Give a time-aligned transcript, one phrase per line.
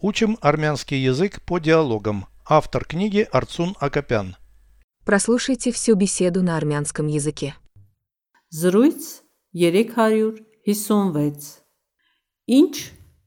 [0.00, 2.26] Учим армянский язык по диалогам.
[2.46, 4.36] Автор книги Арцун Акопян.
[5.04, 7.56] Прослушайте всю беседу на армянском языке.
[8.50, 9.22] Զրույց
[9.52, 11.64] 356
[12.48, 12.74] Ինչ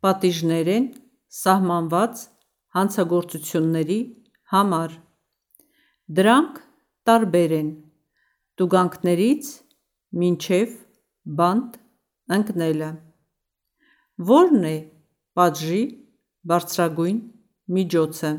[0.01, 0.85] պատիժներ են
[1.29, 2.21] սահմանված
[2.77, 3.97] հանցագործությունների
[4.53, 4.95] համար
[6.17, 6.57] Դրանք
[7.05, 7.69] տարբեր են
[8.57, 9.51] տուգանքներից
[10.23, 10.73] մինչև
[11.41, 11.77] բանտ
[12.37, 12.89] ընկնելը
[14.31, 14.75] Որն է
[15.37, 15.83] պատժի
[16.49, 17.17] բարձրագույն
[17.75, 18.31] միջոցը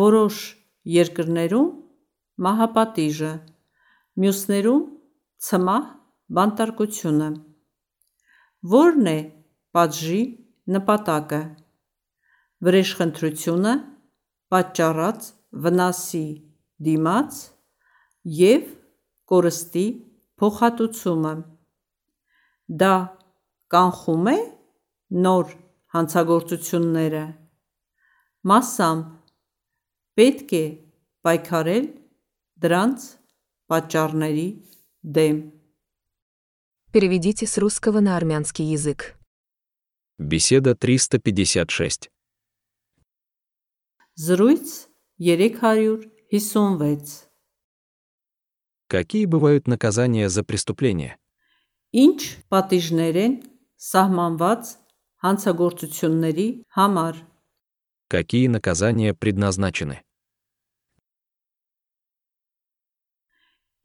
[0.00, 0.38] Որոշ
[0.94, 1.68] երկրներում
[2.46, 3.32] մահապատիժը
[4.24, 4.82] մյուսներում
[5.48, 5.84] ցմահ
[6.38, 7.28] բանտարկությունը
[8.74, 9.18] Որն է
[9.76, 10.22] պատժի
[10.74, 11.40] նպատակը
[12.64, 13.74] վրեժխնդրությունը
[14.54, 15.28] պատճառած
[15.64, 16.26] վնասի
[16.88, 17.42] դիմաց
[18.38, 18.70] և
[19.30, 19.84] կորստի
[20.40, 21.34] փոխհատուցումը
[22.82, 22.94] դա
[23.74, 24.38] կանխում է
[25.26, 25.52] նոր
[25.93, 27.23] հանցագործությունները
[28.49, 29.05] մասամբ
[30.19, 30.65] պետք է
[31.25, 31.87] պայքարել
[32.65, 33.07] դրանց
[33.71, 34.49] պատճառների
[35.17, 35.39] դեմ
[36.91, 39.15] Переведите с русского на армянский язык.
[40.17, 42.09] Беседа 356.
[44.15, 44.87] Զրույց
[45.19, 47.29] 356
[48.87, 51.19] Какие бывают наказания за преступления?
[51.93, 53.43] Ինչ պատիժներ են
[53.77, 54.82] սահմանված
[55.23, 57.15] հանցագործությունների համար
[58.09, 60.01] Какие наказания предназначены?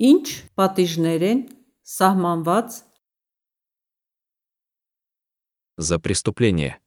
[0.01, 0.27] Ինչ
[0.59, 1.41] պատիժներ են
[1.97, 2.69] սահմանված
[5.79, 6.81] За преступления.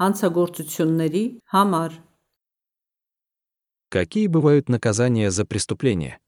[0.00, 2.00] հանցագործությունների համար
[3.92, 6.18] Какие бывают наказания за преступления?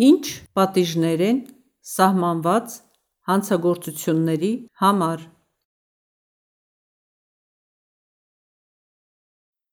[0.00, 1.38] Ինչ պատիժներ են
[1.86, 2.74] սահմանված
[3.30, 4.52] հանցագործությունների
[4.82, 5.24] համար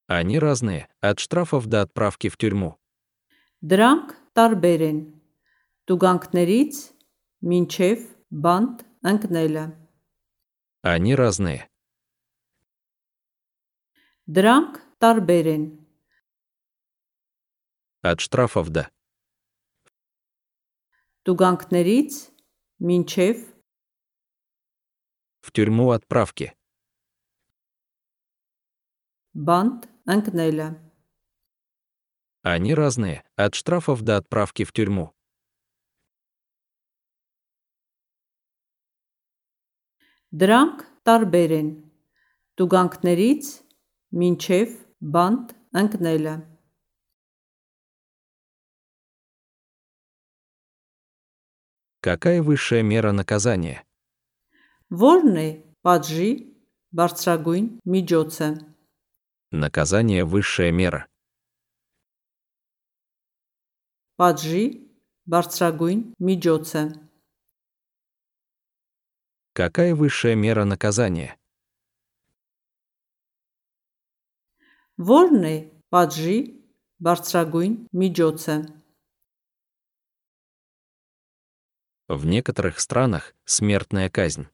[0.08, 2.78] Они разные, от штрафов до отправки в тюрьму.
[3.64, 4.98] Դրանք տարբեր են
[5.88, 6.76] տուգանքներից
[7.48, 8.04] մինչև
[8.46, 9.66] բանտ ընկնելը
[10.84, 11.70] Они разные.
[14.28, 15.64] Դրանք տարբեր են
[18.04, 18.92] От штрафов до.
[21.28, 22.20] տուգանքներից
[22.84, 23.44] մինչև
[25.44, 26.54] В тюрьму отправки.
[29.34, 30.68] բանտ ընկնելը
[32.44, 35.14] Они разные, от штрафов до отправки в тюрьму.
[40.34, 41.70] Դրանք տարբեր են
[42.58, 43.50] տուգանքներից
[44.22, 44.72] մինչև
[45.16, 45.52] բանտ
[45.82, 46.34] ընկնելը
[52.01, 53.85] Какая высшая мера наказания?
[54.89, 56.55] Вольный, паджи,
[56.93, 58.57] барцрагунь, миджоце.
[59.51, 61.09] Наказание– высшая мера.
[64.15, 64.89] Паджи,
[65.27, 66.93] барцрагунь, миджоце.
[69.53, 71.37] Какая высшая мера наказания?
[74.97, 76.63] Вольный, паджи,
[77.01, 78.78] барцрагунь, миджоце.
[82.08, 84.48] В некоторых странах смертная казнь.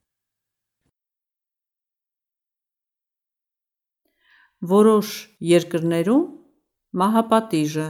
[4.60, 6.26] Որոշ երկրներում
[6.92, 7.88] մահապատիժը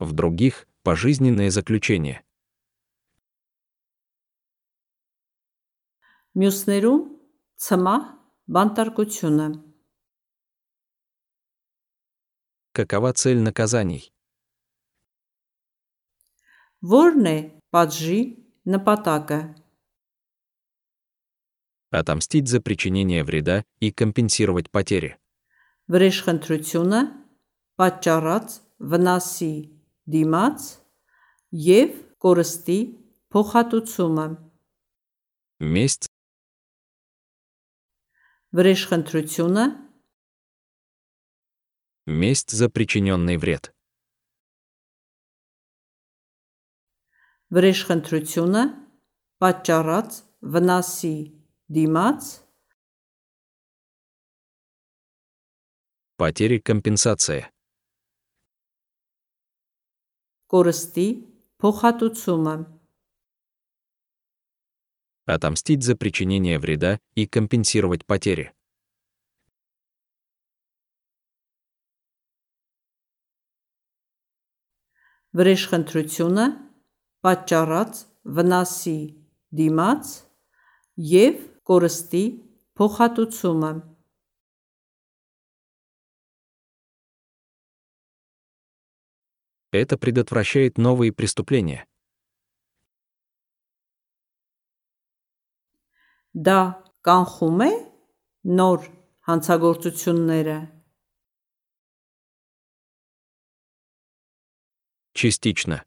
[0.00, 2.24] В других – пожизненное заключение.
[6.34, 7.02] մյուսներում
[7.64, 8.06] ցմահ
[8.54, 9.44] բանտարկությունը
[12.74, 14.10] Какова цель наказаний?
[16.84, 17.38] Որն է
[17.74, 18.22] պատժի
[18.74, 19.40] նպատակը
[21.94, 25.16] Отомстить за причинение вреда и компенсировать потери.
[25.92, 27.00] վրեժխնդրությունը
[27.76, 28.48] պատճառած
[28.80, 29.54] վնասի
[30.08, 30.68] դիմաց
[31.52, 31.90] եւ
[32.24, 32.80] կորստի
[33.32, 34.26] փոխհատուցումը
[35.60, 36.08] Месть
[38.56, 39.84] վրեժխնդրությունը –
[42.06, 43.72] месть за причиненный вред.
[47.54, 48.62] վրեժխնդրությունը
[49.42, 50.10] պատճառած
[50.54, 51.16] վնասի
[51.76, 52.22] դիմաց
[56.16, 57.50] Потери компенсация.
[60.52, 61.06] կորստի
[61.60, 62.56] փոխհատուցումը
[65.26, 68.52] Отомстить за причинение вреда и компенсировать потери.
[75.34, 76.44] վրեժխնդրությունը,
[77.24, 78.04] պատճառած
[78.36, 78.98] վնասի
[79.60, 80.12] դիմաց
[81.14, 82.24] եւ կորստի
[82.78, 83.72] փոխհատուցումը։
[89.74, 91.82] Это предотвращает новые преступления.
[96.34, 96.60] Դա
[97.06, 97.72] կանխում է
[98.58, 98.86] նոր
[99.26, 100.56] հանցագործությունները։
[105.14, 105.84] Частично.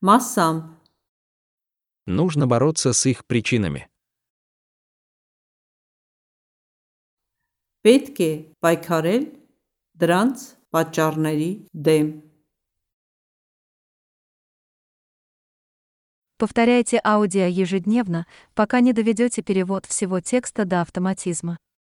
[0.00, 0.62] Մասամբ
[2.06, 3.90] Нужно бороться с их причинами.
[7.86, 9.22] պետք է պայքարել
[10.00, 10.42] դրանց
[10.74, 11.52] պատճառների
[11.86, 12.10] դեմ։
[16.40, 21.60] Повторяйте аудио ежедневно, пока не доведете перевод всего текста до автоматизма.